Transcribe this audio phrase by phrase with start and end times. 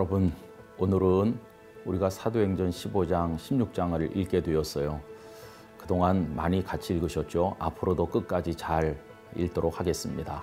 [0.00, 0.32] 여러분
[0.78, 1.38] 오늘은
[1.84, 4.98] 우리가 사도행전 15장, 16장을 읽게 되었어요.
[5.76, 7.56] 그동안 많이 같이 읽으셨죠?
[7.58, 8.98] 앞으로도 끝까지 잘
[9.36, 10.42] 읽도록 하겠습니다.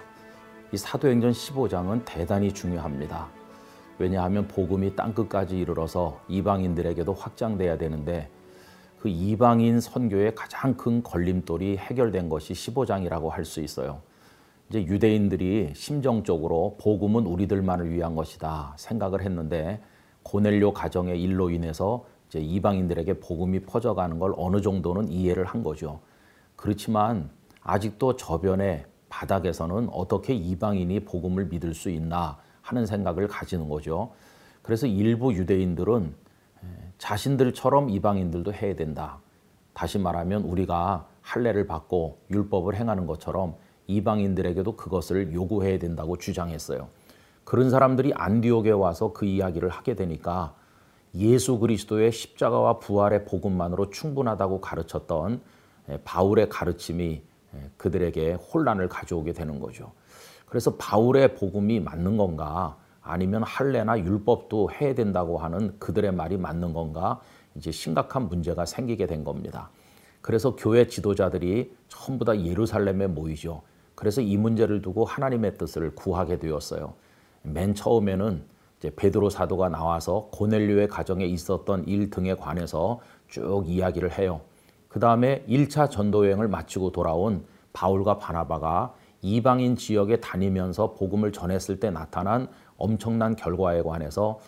[0.72, 3.30] 이 사도행전 15장은 대단히 중요합니다.
[3.98, 8.30] 왜냐하면 복음이 땅끝까지 이르러서 이방인들에게도 확장돼야 되는데
[9.00, 14.04] 그 이방인 선교의 가장 큰 걸림돌이 해결된 것이 15장이라고 할 수 있어요.
[14.70, 19.82] 이제 유대인들이 심정적으로 복음은 우리들만을 위한 것이다 생각을 했는데
[20.24, 26.02] 고넬료 가정의 일로 인해서 이제 이방인들에게 복음이 퍼져가는 걸 어느 정도는 이해를 한 거죠.
[26.58, 27.30] 그렇지만
[27.62, 34.12] 아직도 저변의 바닥에서는 어떻게 이방인이 복음을 믿을 수 있나 하는 생각을 가지는 거죠.
[34.62, 36.14] 그래서 일부 유대인들은
[36.98, 39.20] 자신들처럼 이방인들도 해야 된다.
[39.74, 43.56] 다시 말하면 우리가 할례를 받고 율법을 행하는 것처럼
[43.88, 46.90] 이방인들에게도 그것을 요구해야 된다고 주장했어요.
[47.44, 50.54] 그런 사람들이 안디옥에 와서 그 이야기를 하게 되니까
[51.16, 55.42] 예수 그리스도의 십자가와 부활의 복음만으로 충분하다고 가르쳤던
[56.04, 57.22] 바울의 가르침이
[57.78, 59.94] 그들에게 혼란을 가져오게 되는 거죠.
[60.46, 67.22] 그래서 바울의 복음이 맞는 건가 아니면 할례나 율법도 해야 된다고 하는 그들의 말이 맞는 건가
[67.56, 69.70] 이제 심각한 문제가 생기게 된 겁니다.
[70.22, 73.62] 그래서 교회 지도자들이 전부 다 예루살렘에 모이죠.
[73.98, 76.94] 그래서 이 문제를 두고 하나님의 뜻을 구하게 되었어요.
[77.42, 78.44] 맨 처음에는
[78.78, 84.42] 이제 베드로 사도가 나와서 고넬료의 가정에 있었던 일 등에 관해서 쭉 이야기를 해요.
[84.88, 87.44] 그 다음에 1차 전도 여행을 마치고 돌아온
[87.74, 88.94] 바울과 바나바가
[89.24, 94.40] 이방인 지역에 다니면서 복음을 전했을 때 나타난 엄청난 결과에 관해서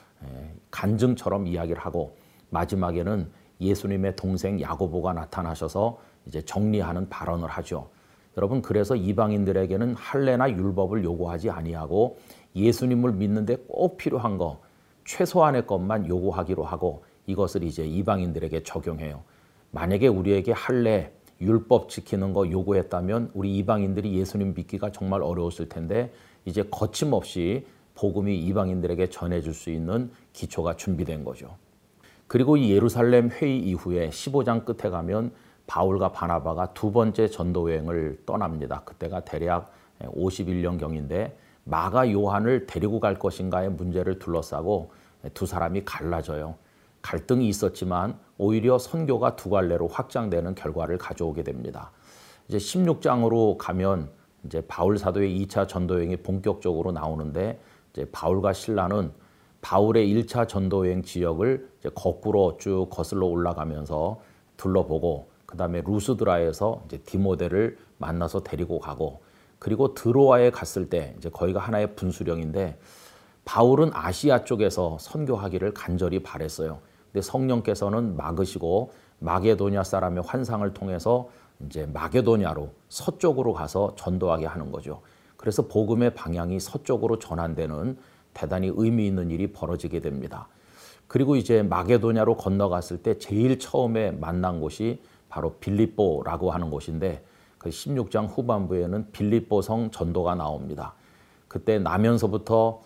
[0.70, 2.16] 간증처럼 이야기를 하고
[2.52, 7.90] 마지막에는 예수님의 동생 야고보가 나타나셔서 이제 정리하는 발언을 하죠.
[8.38, 12.18] 여러분 그래서 이방인들에게는 할례나 율법을 요구하지 아니하고
[12.56, 14.62] 예수님을 믿는데 꼭 필요한 거
[15.06, 19.24] 최소한의 것만 요구하기로 하고 이것을 이제 이방인들에게 적용해요.
[19.72, 26.12] 만약에 우리에게 할례 율법 지키는 거 요구했다면 우리 이방인들이 예수님 믿기가 정말 어려웠을 텐데
[26.46, 31.56] 이제 거침없이 복음이 이방인들에게 전해줄 수 있는 기초가 준비된 거죠.
[32.28, 35.32] 그리고 이 예루살렘 회의 이후에 15장 끝에 가면
[35.70, 38.82] 바울과 바나바가 두 번째 전도 여행을 떠납니다.
[38.86, 39.72] 그때가 대략
[40.02, 44.92] 51년 경인데 마가 요한을 데리고 갈 것인가의 문제를 둘러싸고
[45.36, 46.56] 두 사람이 갈라져요.
[47.04, 51.92] 갈등이 있었지만 오히려 선교가 두 갈래로 확장되는 결과를 가져오게 됩니다.
[52.48, 54.10] 이제 16장으로 가면
[54.46, 57.60] 이제 바울 사도의 2차 전도 여행이 본격적으로 나오는데
[57.94, 59.12] 이제 바울과 신라는
[59.62, 64.20] 바울의 1차 전도 여행 지역을 거꾸로 쭉 거슬러 올라가면서
[64.58, 69.22] 둘러보고 그 다음에 루스드라에서 이제 디모데를 만나서 데리고 가고
[69.58, 72.78] 그리고 드로아에 갔을 때 이제 거기가 하나의 분수령인데
[73.46, 76.82] 바울은 아시아 쪽에서 선교하기를 간절히 바랬어요.
[77.12, 81.30] 근데 성령께서는 막으시고 마게도냐 사람의 환상을 통해서
[81.66, 85.02] 이제 마게도냐로 서쪽으로 가서 전도하게 하는 거죠.
[85.36, 87.98] 그래서 복음의 방향이 서쪽으로 전환되는
[88.36, 90.48] 대단히 의미 있는 일이 벌어지게 됩니다.
[91.08, 97.24] 그리고 이제 마게도냐로 건너갔을 때 제일 처음에 만난 곳이 바로 빌립보라고 하는 곳인데
[97.58, 100.94] 그 16장 후반부에는 빌립보성 전도가 나옵니다.
[101.48, 102.82] 그때 나면서부터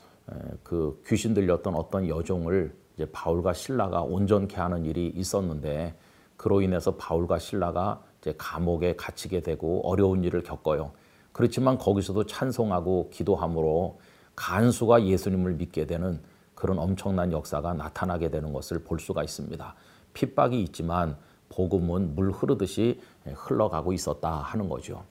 [0.64, 5.96] 그 귀신 들렸던 어떤 여종을 이제 바울과 신라가 온전케 하는 일이 있었는데
[6.38, 10.92] 그로 인해서 바울과 신라가 이제 감옥에 갇히게 되고 어려운 일을 겪어요.
[11.32, 14.00] 그렇지만 거기서도 찬송하고 기도함으로
[14.36, 16.22] 간수가 예수님을 믿게 되는
[16.56, 19.76] 그런 엄청난 역사가 나타나게 되는 것을 볼 수가 있습니다.
[20.14, 21.18] 핍박이 있지만
[21.54, 25.06] 복음은 물 흐르듯이 흘러가고 있었다 하는 거죠.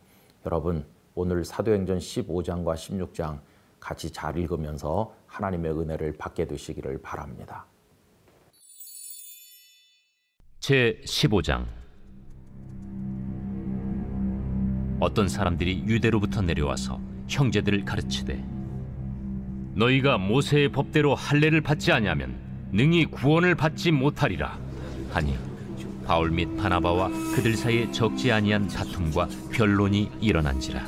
[0.45, 0.85] 여러분,
[1.15, 3.39] 오늘 사도행전 15장과 16장
[3.79, 7.67] 같이 잘 읽으면서 하나님의 은혜를 받게 되시기를 바랍니다.
[10.59, 11.67] 제 15장
[15.01, 18.45] 어떤 사람들이 유대로부터 내려와서 형제들을 가르치되
[19.75, 22.39] 너희가 모세의 법대로 할례를 받지 아니하면
[22.71, 24.59] 능히 구원을 받지 못하리라
[25.11, 25.52] 하니
[26.05, 30.81] 바울 및 바나바와 그들 사이에 적지 아니한 다툼과 변론이 일어난지라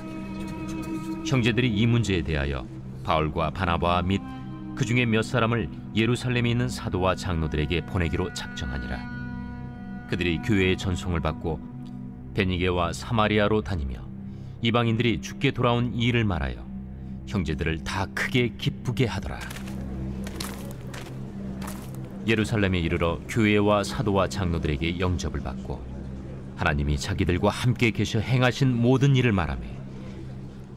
[1.26, 2.66] 형제들이 이 문제에 대하여
[3.04, 11.20] 바울과 바나바 및그 중에 몇 사람을 예루살렘에 있는 사도와 장로들에게 보내기로 작정하니라 그들이 교회의 전송을
[11.20, 11.60] 받고
[12.34, 13.96] 베니게와 사마리아로 다니며
[14.62, 16.64] 이방인들이 죽게 돌아온 일을 말하여
[17.26, 19.38] 형제들을 다 크게 기쁘게 하더라.
[22.26, 25.94] 예루살렘에 이르러 교회와 사도와 장로들에게 영접을 받고
[26.56, 29.62] 하나님이 자기들과 함께 계셔 행하신 모든 일을 말하며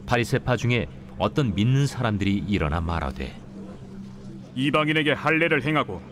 [0.06, 0.86] 바리새파 중에
[1.18, 3.34] 어떤 믿는 사람들이 일어나 말하되
[4.54, 6.02] 이방인에게 할례를 행하고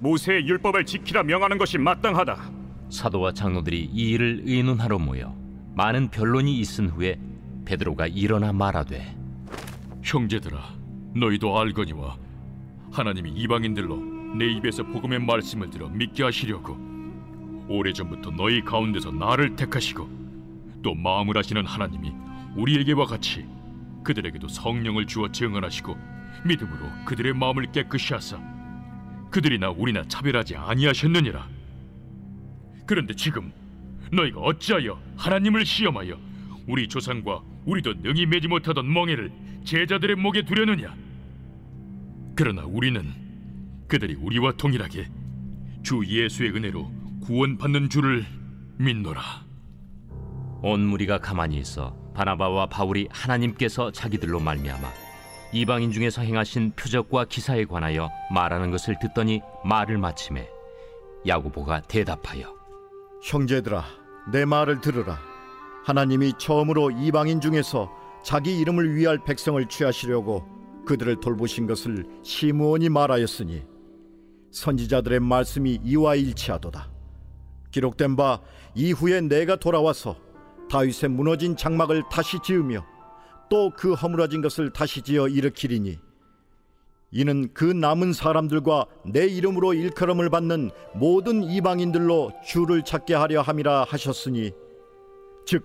[0.00, 2.50] 모세의 율법을 지키라 명하는 것이 마땅하다.
[2.90, 5.34] 사도와 장로들이 이 일을 의논하러 모여
[5.74, 7.18] 많은 변론이 있은 후에
[7.64, 9.16] 베드로가 일어나 말하되
[10.02, 10.58] 형제들아
[11.14, 12.16] 너희도 알거니와
[12.90, 16.76] 하나님이 이방인들로 내 입에서 복음의 말씀을 들어 믿게 하시려고.
[17.68, 20.08] 오래전부터 너희 가운데서 나를 택하시고
[20.82, 22.12] 또 마음을 하시는 하나님이
[22.56, 23.46] 우리에게와 같이
[24.02, 25.96] 그들에게도 성령을 주어 증언하시고
[26.44, 28.38] 믿음으로 그들의 마음을 깨끗이 하사
[29.30, 31.48] 그들이나 우리나 차별하지 아니하셨느니라.
[32.86, 33.52] 그런데 지금
[34.10, 36.18] 너희가 어찌하여 하나님을 시험하여
[36.66, 39.32] 우리 조상과 우리도 능히 매지 못하던 멍에를
[39.64, 40.94] 제자들의 목에 두려느냐?
[42.34, 43.21] 그러나 우리는
[43.92, 45.06] 그들이 우리와 동일하게
[45.82, 46.90] 주 예수의 은혜로
[47.26, 48.24] 구원받는 줄을
[48.78, 49.20] 믿노라.
[50.62, 54.88] 온 무리가 가만히 있어 바나바와 바울이 하나님께서 자기들로 말미암아
[55.52, 60.48] 이방인 중에서 행하신 표적과 기사에 관하여 말하는 것을 듣더니 말을 마침에
[61.26, 62.56] 야고보가 대답하여
[63.22, 63.84] 형제들아
[64.32, 65.18] 내 말을 들으라.
[65.84, 67.92] 하나님이 처음으로 이방인 중에서
[68.24, 70.48] 자기 이름을 위할 백성을 취하시려고
[70.86, 73.71] 그들을 돌보신 것을 시므온이 말하였으니
[74.52, 76.90] 선지자들의 말씀이 이와 일치하도다.
[77.70, 78.40] 기록된 바
[78.74, 80.16] 이후에 내가 돌아와서
[80.70, 82.86] 다윗의 무너진 장막을 다시 지으며
[83.50, 85.98] 또 그 허물어진 것을 다시 지어 일으키리니
[87.10, 94.52] 이는 그 남은 사람들과 내 이름으로 일컬음을 받는 모든 이방인들로 주를 찾게 하려 함이라 하셨으니
[95.44, 95.64] 즉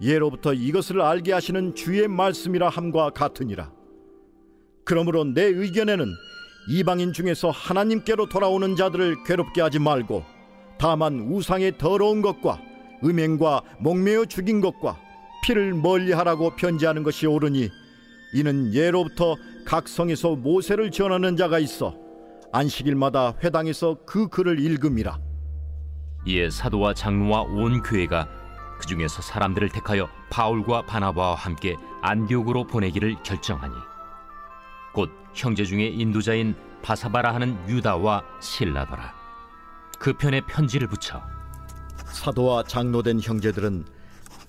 [0.00, 3.72] 예로부터 이것을 알게 하시는 주의 말씀이라 함과 같으니라.
[4.84, 6.06] 그러므로 내 의견에는
[6.68, 10.24] 이방인 중에서 하나님께로 돌아오는 자들을 괴롭게 하지 말고
[10.78, 12.60] 다만 우상의 더러운 것과
[13.02, 14.98] 음행과 목매어 죽인 것과
[15.42, 17.70] 피를 멀리하라고 편지하는 것이 옳으니
[18.32, 21.94] 이는 예로부터 각 성에서 모세를 전하는 자가 있어
[22.52, 25.18] 안식일마다 회당에서 그 글을 읽음이라.
[26.26, 28.28] 이에 사도와 장로와 온 교회가
[28.78, 33.74] 그 중에서 사람들을 택하여 바울과 바나바와 함께 안디옥으로 보내기를 결정하니
[34.92, 39.14] 곧 형제 중에 인도자인 바사바라 하는 유다와 실라더라.
[39.98, 41.22] 그 편에 편지를 붙여
[42.06, 43.84] 사도와 장로된 형제들은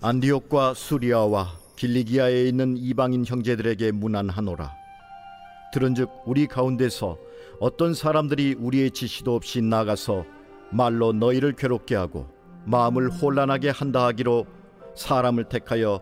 [0.02, 4.72] 안디옥과 수리아와 길리기아에 있는 이방인 형제들에게 문안하노라.
[5.74, 7.18] 들은즉 우리 가운데서
[7.60, 10.26] 어떤 사람들이 우리의 지시도 없이 나가서
[10.72, 12.30] 말로 너희를 괴롭게 하고
[12.66, 14.46] 마음을 혼란하게 한다 하기로
[14.96, 16.02] 사람을 택하여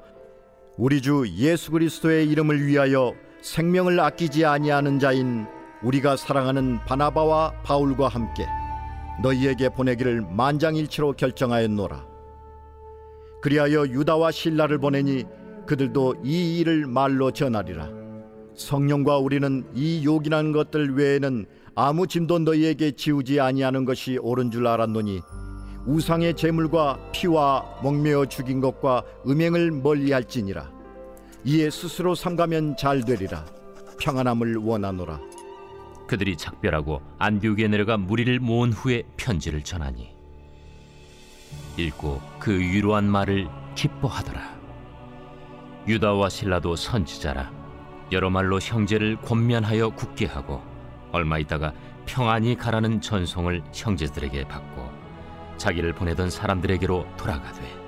[0.77, 5.45] 우리 주 예수 그리스도의 이름을 위하여 생명을 아끼지 아니하는 자인
[5.83, 8.47] 우리가 사랑하는 바나바와 바울과 함께
[9.21, 12.05] 너희에게 보내기를 만장일치로 결정하였노라.
[13.41, 15.25] 그리하여 유다와 신라를 보내니
[15.65, 17.89] 그들도 이 일을 말로 전하리라.
[18.55, 21.45] 성령과 우리는 이 요긴한 것들 외에는
[21.75, 25.19] 아무 짐도 너희에게 지우지 아니하는 것이 옳은 줄 알았노니
[25.85, 30.82] 우상의 제물과 피와 목매어 죽인 것과 음행을 멀리할지니라.
[31.45, 33.43] 이에 스스로 삼가면 잘 되리라.
[33.99, 35.19] 평안함을 원하노라.
[36.07, 40.13] 그들이 작별하고 안디옥에 내려가 무리를 모은 후에 편지를 전하니
[41.77, 44.55] 읽고 그 위로한 말을 기뻐하더라
[45.87, 47.51] 유다와 신라도 선지자라
[48.11, 50.61] 여러 말로 형제를 권면하여 굳게 하고
[51.11, 51.73] 얼마 있다가
[52.05, 54.91] 평안히 가라는 전송을 형제들에게 받고
[55.57, 57.82] 자기를 보내던 사람들에게로 돌아가되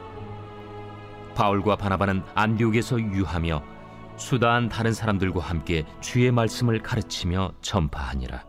[1.35, 3.61] 바울과 바나바는 안디옥에서 유하며
[4.17, 8.43] 수다한 다른 사람들과 함께 주의 말씀을 가르치며 전파하니라.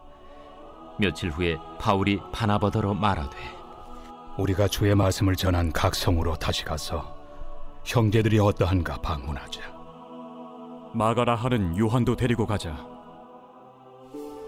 [0.99, 3.37] 며칠 후에 바울이 바나바더로 말하되
[4.39, 7.17] 우리가 주의 말씀을 전한 각 성으로 다시 가서
[7.85, 9.61] 형제들이 어떠한가 방문하자.
[10.95, 12.87] 마가라 하는 요한도 데리고 가자.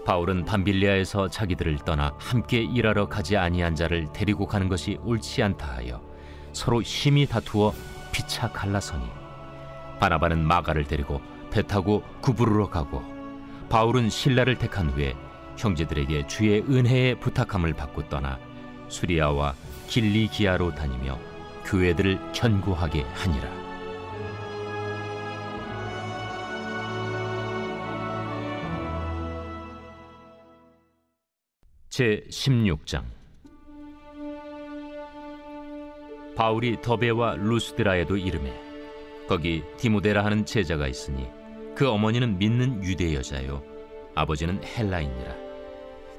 [0.05, 6.01] 바울은 밤빌리아에서 자기들을 떠나 함께 일하러 가지 아니한 자를 데리고 가는 것이 옳지 않다 하여
[6.51, 7.73] 서로 심히 다투어
[8.11, 9.05] 피차 갈라서니
[9.99, 13.03] 바나바는 마가를 데리고 배 타고 구부르러 가고
[13.69, 15.15] 바울은 신라를 택한 후에
[15.57, 18.39] 형제들에게 주의 은혜에 부탁함을 받고 떠나
[18.87, 19.53] 수리아와
[19.87, 21.19] 길리기아로 다니며
[21.65, 23.69] 교회들을 견고하게 하니라.
[31.89, 33.03] 제 16장
[36.39, 38.53] 바울이 더베와 루스드라에도 이름해
[39.27, 41.27] 거기 디모데라 하는 제자가 있으니
[41.75, 43.61] 그 어머니는 믿는 유대 여자요
[44.15, 45.35] 아버지는 헬라인이라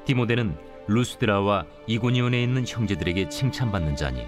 [0.04, 0.58] 디모데는
[0.88, 4.26] 루스드라와 이고니온에 있는 형제들에게 칭찬받는 자니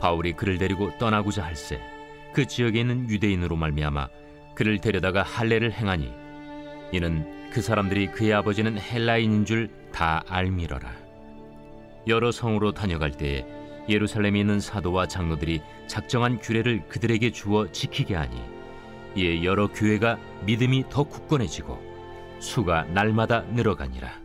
[0.00, 1.78] 바울이 그를 데리고 떠나고자 할세
[2.32, 4.08] 그 지역에 있는 유대인으로 말미암아
[4.54, 6.10] 그를 데려다가 할례를 행하니
[6.92, 10.92] 이는 그 사람들이 그의 아버지는 헬라인인 줄 다 알미러라.
[12.08, 13.46] 여러 성으로 다녀갈 때에
[13.88, 18.40] 예루살렘에 있는 사도와 장로들이 작정한 규례를 그들에게 주어 지키게 하니
[19.16, 21.78] 이에 여러 교회가 믿음이 더 굳건해지고
[22.40, 24.24] 수가 날마다 늘어가니라.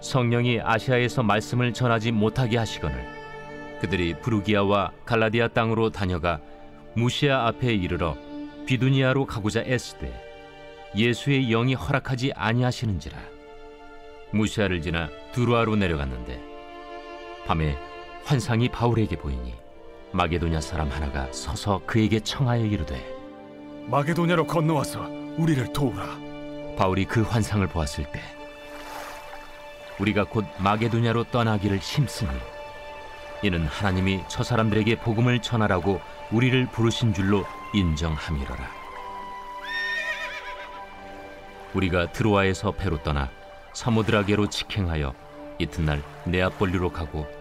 [0.00, 3.04] 성령이 아시아에서 말씀을 전하지 못하게 하시거늘
[3.80, 6.40] 그들이 부르기아와 갈라디아 땅으로 다녀가
[6.94, 8.16] 무시아 앞에 이르러
[8.66, 10.12] 비두니아로 가고자 애쓰되
[10.96, 13.18] 예수의 영이 허락하지 아니하시는지라
[14.32, 16.47] 무시아를 지나 두루아로 내려갔는데
[17.48, 17.78] 밤에
[18.24, 19.54] 환상이 바울에게 보이니
[20.12, 23.02] 마게도냐 사람 하나가 서서 그에게 청하여 이르되
[23.86, 26.04] 마게도냐로 건너와서 우리를 도우라.
[26.76, 28.20] 바울이 그 환상을 보았을 때
[29.98, 32.30] 우리가 곧 마게도냐로 떠나기를 힘쓰니
[33.42, 38.70] 이는 하나님이 저 사람들에게 복음을 전하라고 우리를 부르신 줄로 인정함이로라
[41.72, 43.30] 우리가 드로아에서 배로 떠나
[43.72, 45.14] 사모드라게로 직행하여
[45.58, 47.37] 이튿날 네아폴리로 가고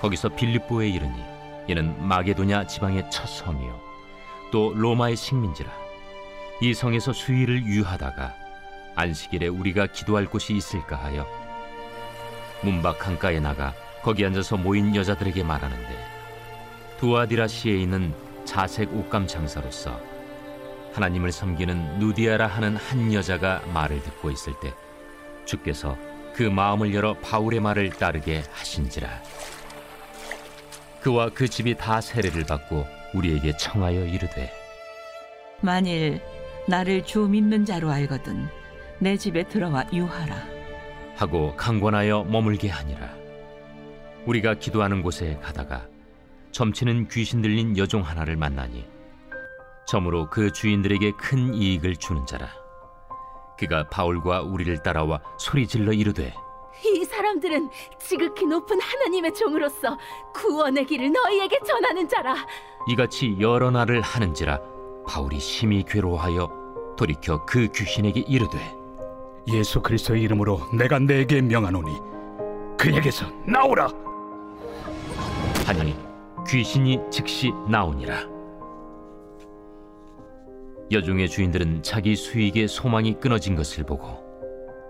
[0.00, 1.22] 거기서 빌립보에 이르니
[1.68, 3.80] 이는 마게도냐 지방의 첫 성이요.
[4.50, 5.70] 또 로마의 식민지라.
[6.62, 8.34] 이 성에서 수일을 유하다가
[8.96, 11.26] 안식일에 우리가 기도할 곳이 있을까 하여
[12.62, 16.06] 문밖 강가에 나가 거기 앉아서 모인 여자들에게 말하는데
[16.98, 18.14] 두아디라시에 있는
[18.44, 19.98] 자색 옷감 장사로서
[20.92, 24.74] 하나님을 섬기는 누디아라 하는 한 여자가 말을 듣고 있을 때
[25.46, 25.96] 주께서
[26.34, 29.08] 그 마음을 열어 바울의 말을 따르게 하신지라
[31.00, 34.52] 그와 그 집이 다 세례를 받고 우리에게 청하여 이르되
[35.60, 36.20] 만일
[36.68, 38.48] 나를 주 믿는 자로 알거든
[38.98, 40.36] 내 집에 들어와 유하라.
[41.16, 43.14] 하고 강권하여 머물게 하니라
[44.26, 45.86] 우리가 기도하는 곳에 가다가
[46.52, 48.86] 점치는 귀신 들린 여종 하나를 만나니
[49.86, 52.48] 점으로 그 주인들에게 큰 이익을 주는 자라
[53.58, 56.49] 그가 바울과 우리를 따라와 소리 질러 이르되 이
[57.20, 59.98] 사람들은 지극히 높은 하나님의 종으로서
[60.34, 62.34] 구원의 길을 너희에게 전하는 자라.
[62.88, 64.58] 이같이 여러 날을 하는지라
[65.06, 68.58] 바울이 심히 괴로워하여 돌이켜 그 귀신에게 이르되
[69.48, 71.92] 예수 그리스도의 이름으로 내가 내게 명하노니
[72.78, 73.88] 그에게서 나오라.
[75.66, 75.94] 하니
[76.48, 78.24] 귀신이 즉시 나오니라
[80.90, 84.18] 여종의 주인들은 자기 수익의 소망이 끊어진 것을 보고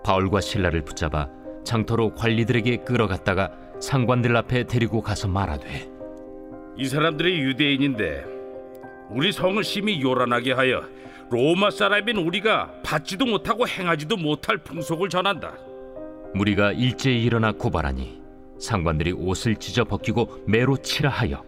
[0.03, 5.89] 바울과 신라를 붙잡아 장터로 관리들에게 끌어갔다가 상관들 앞에 데리고 가서 말하되
[6.77, 8.25] 이 사람들이 유대인인데
[9.09, 10.83] 우리 성을 심히 요란하게 하여
[11.29, 15.53] 로마 사람인 우리가 받지도 못하고 행하지도 못할 풍속을 전한다.
[16.33, 18.21] 무리가 일제히 일어나 고발하니
[18.59, 21.43] 상관들이 옷을 찢어 벗기고 매로 치라 하여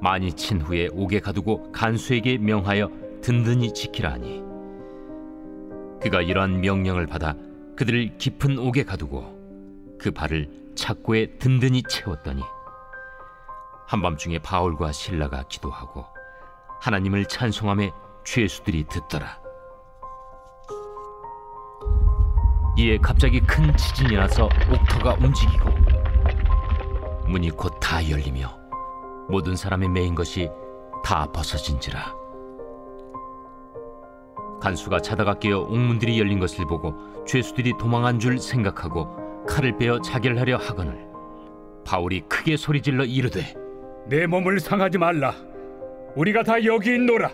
[0.00, 2.90] 많이 친 후에 옥에 가두고 간수에게 명하여
[3.20, 4.42] 든든히 지키라 하니
[6.00, 7.34] 그가 이러한 명령을 받아
[7.76, 12.42] 그들을 깊은 옥에 가두고 그 발을 착고에 든든히 채웠더니
[13.86, 16.04] 한밤중에 바울과 신라가 기도하고
[16.80, 17.92] 하나님을 찬송함에
[18.24, 19.40] 죄수들이 듣더라.
[22.78, 25.70] 이에 갑자기 큰 지진이 나서 옥터가 움직이고
[27.28, 28.48] 문이 곧 다 열리며
[29.28, 30.50] 모든 사람의 메인 것이
[31.04, 32.14] 다 벗어진지라.
[34.60, 36.92] 간수가 자다가 깨어 옥문들이 열린 것을 보고
[37.26, 39.08] 죄수들이 도망한 줄 생각하고
[39.46, 41.06] 칼을 빼어 자결 하려 하거늘
[41.84, 43.54] 바울이 크게 소리질러 이르되
[44.08, 45.34] 내 몸을 상하지 말라.
[46.14, 47.30] 우리가 다 여기 있노라.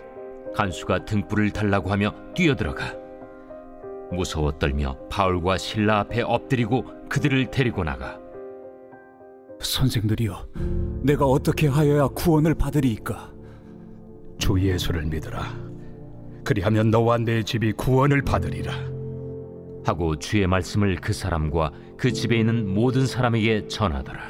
[0.55, 2.95] 간수가 등불을 달라고 하며 뛰어들어가
[4.11, 8.19] 무서워 떨며 바울과 신라 앞에 엎드리고 그들을 데리고 나가
[9.59, 10.47] 선생들이여,
[11.03, 13.31] 내가 어떻게 하여야 구원을 받으리이까?
[14.37, 15.41] 주 예수를 믿으라.
[16.43, 18.73] 그리하면 너와 내 집이 구원을 받으리라.
[19.85, 24.29] 하고 주의 말씀을 그 사람과 그 집에 있는 모든 사람에게 전하더라.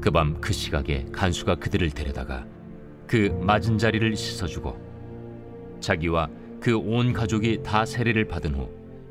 [0.00, 2.46] 그 밤 그 시각에 간수가 그들을 데려다가
[3.06, 4.76] 그 맞은 자리를 씻어주고
[5.80, 6.28] 자기와
[6.60, 8.68] 그 온 가족이 다 세례를 받은 후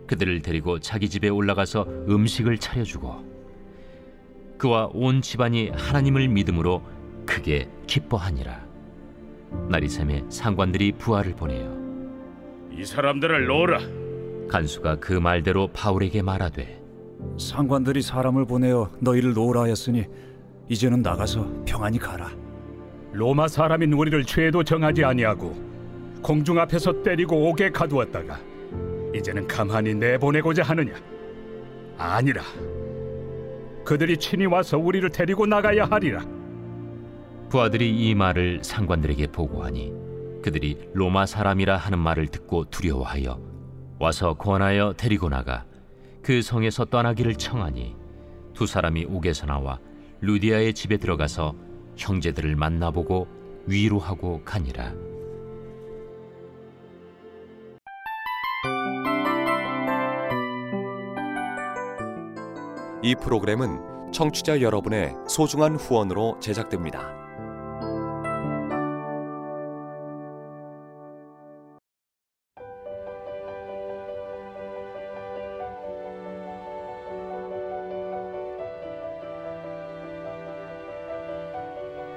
[0.08, 3.34] 그들을 데리고 자기 집에 올라가서 음식을 차려주고
[4.58, 6.84] 그와 온 집안이 하나님을 믿음으로
[7.26, 8.64] 크게 기뻐하니라.
[9.88, 11.78] 새매 상관들이 부하를 보내요.
[12.72, 14.03] 이 사람들을 놓으라.
[14.50, 16.82] 간수가 그 말대로 바울에게 말하되
[17.38, 20.06] 상관들이 사람을 보내어 너희를 놓으라 하였으니
[20.70, 22.32] 이제는 나가서 평안히 가라.
[23.12, 25.54] 로마 사람인 우리를 죄도 정하지 아니하고
[26.22, 28.40] 공중 앞에서 때리고 옥에 가두었다가
[29.16, 30.94] 이제는 가만히 내보내고자 하느냐?
[31.98, 32.42] 아니라.
[33.86, 36.26] 그들이 친히 와서 우리를 데리고 나가야 하리라.
[37.50, 39.94] 부하들이 이 말을 상관들에게 보고하니
[40.42, 43.53] 그들이 로마 사람이라 하는 말을 듣고 두려워하여
[44.04, 45.64] 와서 권하여 데리고 나가
[46.22, 47.96] 그 성에서 떠나기를 청하니
[48.54, 49.80] 두 사람이 옥에서 나와
[50.20, 51.56] 루디아의 집에 들어가서
[51.96, 53.28] 형제들을 만나보고
[53.66, 54.92] 위로하고 가니라.
[63.02, 67.23] 이 프로그램은 청취자 여러분의 소중한 후원으로 제작됩니다.